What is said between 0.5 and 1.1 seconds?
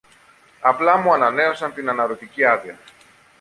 Απλά